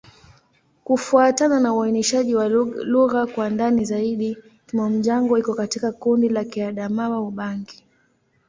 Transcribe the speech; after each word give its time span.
Kufuatana 0.83 1.59
na 1.59 1.73
uainishaji 1.73 2.35
wa 2.35 2.49
lugha 2.49 3.25
kwa 3.25 3.49
ndani 3.49 3.85
zaidi, 3.85 4.37
Kimom-Jango 4.67 5.37
iko 5.37 5.53
katika 5.53 5.91
kundi 5.91 6.29
la 6.29 6.43
Kiadamawa-Ubangi. 6.43 7.83